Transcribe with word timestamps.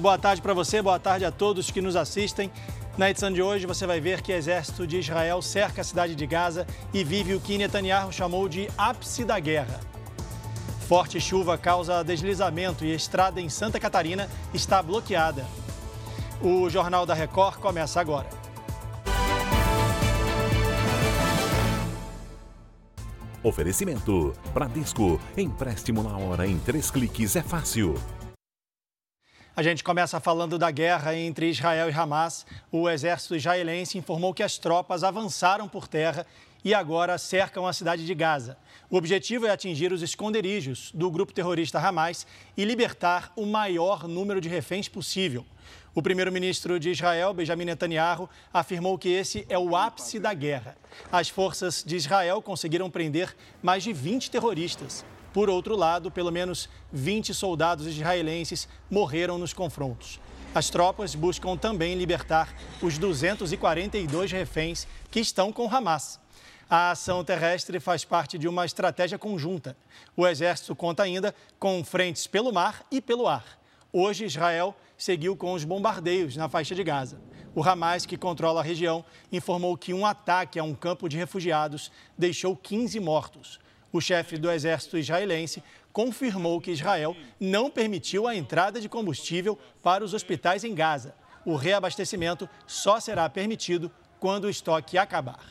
Boa 0.00 0.16
tarde 0.16 0.40
para 0.40 0.54
você, 0.54 0.80
boa 0.80 0.98
tarde 0.98 1.22
a 1.26 1.30
todos 1.30 1.70
que 1.70 1.82
nos 1.82 1.96
assistem. 1.96 2.50
Na 2.96 3.10
edição 3.10 3.30
de 3.30 3.42
hoje, 3.42 3.66
você 3.66 3.86
vai 3.86 4.00
ver 4.00 4.22
que 4.22 4.32
o 4.32 4.34
exército 4.34 4.86
de 4.86 4.98
Israel 4.98 5.42
cerca 5.42 5.82
a 5.82 5.84
cidade 5.84 6.14
de 6.14 6.26
Gaza 6.26 6.66
e 6.94 7.04
vive 7.04 7.34
o 7.34 7.40
que 7.40 7.58
Netanyahu 7.58 8.10
chamou 8.10 8.48
de 8.48 8.70
ápice 8.78 9.22
da 9.22 9.38
guerra. 9.38 9.80
Forte 10.88 11.20
chuva 11.20 11.58
causa 11.58 12.02
deslizamento 12.02 12.86
e 12.86 12.92
a 12.92 12.94
estrada 12.94 13.38
em 13.38 13.50
Santa 13.50 13.78
Catarina 13.78 14.30
está 14.54 14.82
bloqueada. 14.82 15.44
O 16.40 16.70
Jornal 16.70 17.04
da 17.04 17.12
Record 17.12 17.58
começa 17.58 18.00
agora. 18.00 18.30
Oferecimento: 23.42 24.32
Bradesco. 24.54 25.20
Empréstimo 25.36 26.02
na 26.02 26.16
hora 26.16 26.46
em 26.46 26.58
três 26.58 26.90
cliques 26.90 27.36
é 27.36 27.42
fácil. 27.42 27.94
A 29.54 29.62
gente 29.62 29.84
começa 29.84 30.18
falando 30.18 30.58
da 30.58 30.70
guerra 30.70 31.14
entre 31.14 31.50
Israel 31.50 31.90
e 31.90 31.92
Hamas. 31.92 32.46
O 32.70 32.88
exército 32.88 33.36
israelense 33.36 33.98
informou 33.98 34.32
que 34.32 34.42
as 34.42 34.56
tropas 34.56 35.04
avançaram 35.04 35.68
por 35.68 35.86
terra 35.86 36.26
e 36.64 36.72
agora 36.72 37.18
cercam 37.18 37.66
a 37.66 37.72
cidade 37.74 38.06
de 38.06 38.14
Gaza. 38.14 38.56
O 38.88 38.96
objetivo 38.96 39.46
é 39.46 39.50
atingir 39.50 39.92
os 39.92 40.00
esconderijos 40.00 40.90
do 40.94 41.10
grupo 41.10 41.34
terrorista 41.34 41.78
Hamas 41.78 42.26
e 42.56 42.64
libertar 42.64 43.30
o 43.36 43.44
maior 43.44 44.08
número 44.08 44.40
de 44.40 44.48
reféns 44.48 44.88
possível. 44.88 45.44
O 45.94 46.00
primeiro-ministro 46.00 46.80
de 46.80 46.90
Israel, 46.90 47.34
Benjamin 47.34 47.66
Netanyahu, 47.66 48.30
afirmou 48.54 48.96
que 48.96 49.10
esse 49.10 49.44
é 49.50 49.58
o 49.58 49.76
ápice 49.76 50.18
da 50.18 50.32
guerra. 50.32 50.78
As 51.10 51.28
forças 51.28 51.84
de 51.86 51.94
Israel 51.94 52.40
conseguiram 52.40 52.90
prender 52.90 53.36
mais 53.62 53.82
de 53.82 53.92
20 53.92 54.30
terroristas. 54.30 55.04
Por 55.32 55.48
outro 55.48 55.76
lado, 55.76 56.10
pelo 56.10 56.30
menos 56.30 56.68
20 56.92 57.32
soldados 57.32 57.86
israelenses 57.86 58.68
morreram 58.90 59.38
nos 59.38 59.52
confrontos. 59.52 60.20
As 60.54 60.68
tropas 60.68 61.14
buscam 61.14 61.56
também 61.56 61.94
libertar 61.94 62.54
os 62.82 62.98
242 62.98 64.30
reféns 64.30 64.86
que 65.10 65.20
estão 65.20 65.50
com 65.50 65.74
Hamas. 65.74 66.20
A 66.68 66.90
ação 66.90 67.24
terrestre 67.24 67.80
faz 67.80 68.04
parte 68.04 68.36
de 68.36 68.46
uma 68.46 68.66
estratégia 68.66 69.18
conjunta. 69.18 69.76
O 70.14 70.26
exército 70.26 70.76
conta 70.76 71.02
ainda 71.02 71.34
com 71.58 71.82
frentes 71.82 72.26
pelo 72.26 72.52
mar 72.52 72.84
e 72.90 73.00
pelo 73.00 73.26
ar. 73.26 73.58
Hoje, 73.90 74.24
Israel 74.24 74.74
seguiu 74.96 75.36
com 75.36 75.52
os 75.52 75.64
bombardeios 75.64 76.36
na 76.36 76.48
faixa 76.48 76.74
de 76.74 76.84
Gaza. 76.84 77.20
O 77.54 77.62
Hamas, 77.62 78.06
que 78.06 78.16
controla 78.16 78.60
a 78.60 78.64
região, 78.64 79.04
informou 79.30 79.76
que 79.76 79.92
um 79.92 80.06
ataque 80.06 80.58
a 80.58 80.64
um 80.64 80.74
campo 80.74 81.08
de 81.08 81.16
refugiados 81.16 81.90
deixou 82.16 82.56
15 82.56 82.98
mortos. 83.00 83.60
O 83.92 84.00
chefe 84.00 84.38
do 84.38 84.50
exército 84.50 84.96
israelense 84.96 85.62
confirmou 85.92 86.60
que 86.60 86.70
Israel 86.70 87.14
não 87.38 87.70
permitiu 87.70 88.26
a 88.26 88.34
entrada 88.34 88.80
de 88.80 88.88
combustível 88.88 89.58
para 89.82 90.02
os 90.02 90.14
hospitais 90.14 90.64
em 90.64 90.74
Gaza. 90.74 91.14
O 91.44 91.56
reabastecimento 91.56 92.48
só 92.66 92.98
será 92.98 93.28
permitido 93.28 93.92
quando 94.18 94.44
o 94.44 94.50
estoque 94.50 94.96
acabar. 94.96 95.44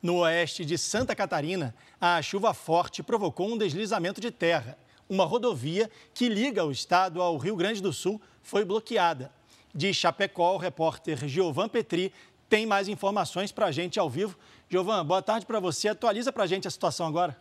No 0.00 0.18
oeste 0.18 0.64
de 0.64 0.78
Santa 0.78 1.14
Catarina, 1.14 1.74
a 2.00 2.22
chuva 2.22 2.54
forte 2.54 3.02
provocou 3.02 3.52
um 3.52 3.58
deslizamento 3.58 4.20
de 4.20 4.30
terra. 4.30 4.78
Uma 5.08 5.24
rodovia 5.24 5.90
que 6.14 6.28
liga 6.28 6.64
o 6.64 6.70
estado 6.70 7.20
ao 7.20 7.36
Rio 7.36 7.56
Grande 7.56 7.82
do 7.82 7.92
Sul 7.92 8.20
foi 8.42 8.64
bloqueada. 8.64 9.32
De 9.74 9.92
Chapecó, 9.92 10.54
o 10.54 10.58
repórter 10.58 11.28
Giovan 11.28 11.68
Petri 11.68 12.12
tem 12.50 12.66
mais 12.66 12.88
informações 12.88 13.52
para 13.52 13.66
a 13.66 13.70
gente 13.70 13.98
ao 13.98 14.10
vivo. 14.10 14.36
Giovan, 14.68 15.06
boa 15.06 15.22
tarde 15.22 15.46
para 15.46 15.60
você. 15.60 15.88
Atualiza 15.88 16.32
para 16.32 16.42
a 16.42 16.46
gente 16.48 16.66
a 16.66 16.70
situação 16.70 17.06
agora. 17.06 17.40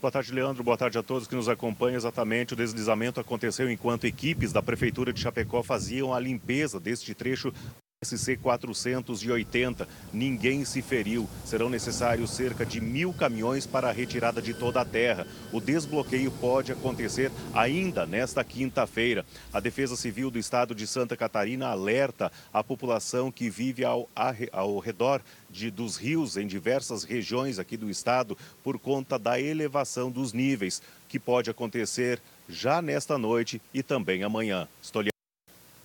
Boa 0.00 0.12
tarde, 0.12 0.32
Leandro. 0.32 0.62
Boa 0.62 0.78
tarde 0.78 0.96
a 0.96 1.02
todos 1.02 1.26
que 1.26 1.34
nos 1.34 1.48
acompanham. 1.48 1.96
Exatamente, 1.96 2.54
o 2.54 2.56
deslizamento 2.56 3.20
aconteceu 3.20 3.70
enquanto 3.70 4.06
equipes 4.06 4.52
da 4.52 4.62
Prefeitura 4.62 5.12
de 5.12 5.20
Chapecó 5.20 5.62
faziam 5.62 6.14
a 6.14 6.20
limpeza 6.20 6.80
deste 6.80 7.12
trecho 7.14 7.52
SC 8.02 8.38
480, 8.38 9.86
ninguém 10.10 10.64
se 10.64 10.80
feriu. 10.80 11.28
Serão 11.44 11.68
necessários 11.68 12.30
cerca 12.30 12.64
de 12.64 12.80
mil 12.80 13.12
caminhões 13.12 13.66
para 13.66 13.90
a 13.90 13.92
retirada 13.92 14.40
de 14.40 14.54
toda 14.54 14.80
a 14.80 14.86
terra. 14.86 15.26
O 15.52 15.60
desbloqueio 15.60 16.30
pode 16.30 16.72
acontecer 16.72 17.30
ainda 17.52 18.06
nesta 18.06 18.42
quinta-feira. 18.42 19.26
A 19.52 19.60
Defesa 19.60 19.96
Civil 19.96 20.30
do 20.30 20.38
Estado 20.38 20.74
de 20.74 20.86
Santa 20.86 21.14
Catarina 21.14 21.66
alerta 21.66 22.32
a 22.50 22.64
população 22.64 23.30
que 23.30 23.50
vive 23.50 23.84
ao, 23.84 24.08
ao 24.50 24.78
redor 24.78 25.20
de, 25.50 25.70
dos 25.70 25.98
rios 25.98 26.38
em 26.38 26.46
diversas 26.46 27.04
regiões 27.04 27.58
aqui 27.58 27.76
do 27.76 27.90
estado 27.90 28.34
por 28.64 28.78
conta 28.78 29.18
da 29.18 29.38
elevação 29.38 30.10
dos 30.10 30.32
níveis, 30.32 30.80
que 31.06 31.18
pode 31.18 31.50
acontecer 31.50 32.18
já 32.48 32.80
nesta 32.80 33.18
noite 33.18 33.60
e 33.74 33.82
também 33.82 34.22
amanhã. 34.22 34.66
Estou 34.80 35.02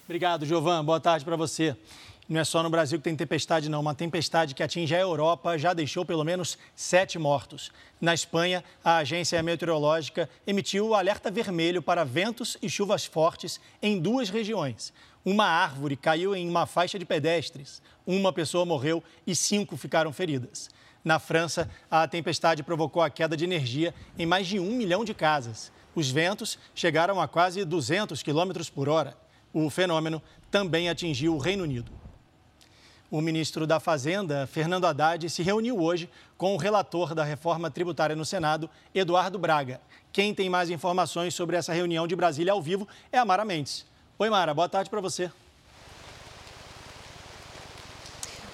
Obrigado, 0.05 0.45
Giovan. 0.45 0.85
Boa 0.85 0.99
tarde 0.99 1.25
para 1.25 1.35
você. 1.35 1.75
Não 2.29 2.39
é 2.39 2.43
só 2.43 2.61
no 2.61 2.69
Brasil 2.69 2.99
que 2.99 3.03
tem 3.03 3.15
tempestade, 3.15 3.69
não. 3.69 3.81
Uma 3.81 3.95
tempestade 3.95 4.53
que 4.53 4.61
atinge 4.61 4.93
a 4.93 4.99
Europa 4.99 5.57
já 5.57 5.73
deixou 5.73 6.05
pelo 6.05 6.23
menos 6.23 6.59
sete 6.75 7.17
mortos. 7.17 7.71
Na 7.99 8.13
Espanha, 8.13 8.63
a 8.83 8.97
agência 8.97 9.41
meteorológica 9.41 10.29
emitiu 10.45 10.89
o 10.89 10.93
alerta 10.93 11.31
vermelho 11.31 11.81
para 11.81 12.05
ventos 12.05 12.55
e 12.61 12.69
chuvas 12.69 13.03
fortes 13.03 13.59
em 13.81 13.99
duas 13.99 14.29
regiões. 14.29 14.93
Uma 15.25 15.45
árvore 15.45 15.95
caiu 15.95 16.35
em 16.35 16.47
uma 16.47 16.67
faixa 16.67 16.99
de 16.99 17.05
pedestres. 17.05 17.81
Uma 18.05 18.31
pessoa 18.31 18.63
morreu 18.63 19.03
e 19.25 19.35
cinco 19.35 19.75
ficaram 19.75 20.13
feridas. 20.13 20.69
Na 21.03 21.17
França, 21.17 21.67
a 21.89 22.07
tempestade 22.07 22.61
provocou 22.61 23.01
a 23.01 23.09
queda 23.09 23.35
de 23.35 23.43
energia 23.43 23.91
em 24.19 24.25
mais 24.27 24.45
de 24.45 24.59
um 24.59 24.71
milhão 24.73 25.03
de 25.03 25.15
casas. 25.15 25.71
Os 25.95 26.11
ventos 26.11 26.59
chegaram 26.75 27.19
a 27.19 27.27
quase 27.27 27.65
200 27.65 28.21
quilômetros 28.21 28.69
por 28.69 28.87
hora. 28.87 29.24
O 29.55 29.69
fenômeno 29.69 30.21
também 30.51 30.89
atingiu 30.89 31.33
o 31.33 31.37
Reino 31.37 31.63
Unido. 31.63 31.89
O 33.09 33.21
ministro 33.21 33.65
da 33.65 33.79
Fazenda, 33.79 34.45
Fernando 34.45 34.83
Haddad, 34.83 35.29
se 35.29 35.41
reuniu 35.41 35.79
hoje 35.81 36.09
com 36.37 36.53
o 36.53 36.57
relator 36.57 37.15
da 37.15 37.23
reforma 37.23 37.71
tributária 37.71 38.17
no 38.17 38.25
Senado, 38.25 38.69
Eduardo 38.93 39.39
Braga. 39.39 39.79
Quem 40.11 40.35
tem 40.35 40.49
mais 40.49 40.69
informações 40.69 41.33
sobre 41.33 41.55
essa 41.55 41.71
reunião 41.71 42.05
de 42.05 42.17
Brasília 42.17 42.51
ao 42.51 42.61
vivo 42.61 42.85
é 43.13 43.17
a 43.17 43.23
Mara 43.23 43.45
Mendes. 43.45 43.85
Oi, 44.19 44.29
Mara, 44.29 44.53
boa 44.53 44.67
tarde 44.67 44.89
para 44.89 44.99
você. 44.99 45.31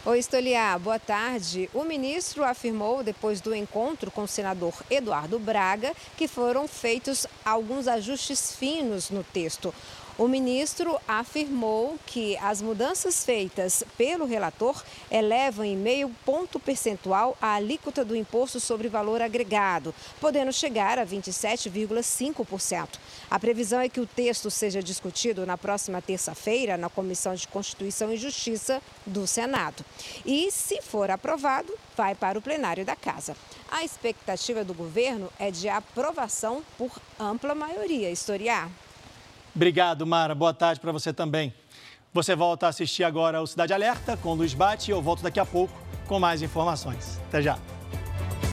Oi, 0.03 0.17
Estoliar, 0.17 0.79
boa 0.79 0.97
tarde. 0.97 1.69
O 1.75 1.83
ministro 1.83 2.43
afirmou, 2.43 3.03
depois 3.03 3.39
do 3.39 3.53
encontro 3.53 4.09
com 4.09 4.23
o 4.23 4.27
senador 4.27 4.73
Eduardo 4.89 5.37
Braga, 5.37 5.93
que 6.17 6.27
foram 6.27 6.67
feitos 6.67 7.27
alguns 7.45 7.87
ajustes 7.87 8.55
finos 8.55 9.11
no 9.11 9.23
texto. 9.23 9.71
O 10.21 10.27
ministro 10.27 10.99
afirmou 11.07 11.97
que 12.05 12.37
as 12.37 12.61
mudanças 12.61 13.25
feitas 13.25 13.83
pelo 13.97 14.23
relator 14.23 14.83
elevam 15.09 15.65
em 15.65 15.75
meio 15.75 16.15
ponto 16.23 16.59
percentual 16.59 17.35
a 17.41 17.55
alíquota 17.55 18.05
do 18.05 18.15
imposto 18.15 18.59
sobre 18.59 18.87
valor 18.87 19.19
agregado, 19.19 19.95
podendo 20.19 20.53
chegar 20.53 20.99
a 20.99 21.07
27,5%. 21.07 22.99
A 23.31 23.39
previsão 23.39 23.79
é 23.79 23.89
que 23.89 23.99
o 23.99 24.05
texto 24.05 24.51
seja 24.51 24.83
discutido 24.83 25.43
na 25.43 25.57
próxima 25.57 25.99
terça-feira 26.03 26.77
na 26.77 26.87
Comissão 26.87 27.33
de 27.33 27.47
Constituição 27.47 28.13
e 28.13 28.17
Justiça 28.17 28.79
do 29.07 29.25
Senado. 29.25 29.83
E, 30.23 30.51
se 30.51 30.83
for 30.83 31.09
aprovado, 31.09 31.73
vai 31.97 32.13
para 32.13 32.37
o 32.37 32.43
plenário 32.43 32.85
da 32.85 32.95
Casa. 32.95 33.35
A 33.71 33.83
expectativa 33.83 34.63
do 34.63 34.75
governo 34.75 35.33
é 35.39 35.49
de 35.49 35.67
aprovação 35.67 36.61
por 36.77 36.91
ampla 37.19 37.55
maioria. 37.55 38.11
Historiar. 38.11 38.69
Obrigado, 39.55 40.05
Mara. 40.05 40.33
Boa 40.33 40.53
tarde 40.53 40.79
para 40.79 40.91
você 40.91 41.11
também. 41.13 41.53
Você 42.13 42.35
volta 42.35 42.65
a 42.65 42.69
assistir 42.69 43.03
agora 43.03 43.41
o 43.41 43.47
Cidade 43.47 43.73
Alerta 43.73 44.17
com 44.17 44.33
Luiz 44.33 44.53
Bate 44.53 44.91
e 44.91 44.93
eu 44.93 45.01
volto 45.01 45.23
daqui 45.23 45.39
a 45.39 45.45
pouco 45.45 45.73
com 46.07 46.19
mais 46.19 46.41
informações. 46.41 47.19
Até 47.29 47.41
já. 47.41 47.57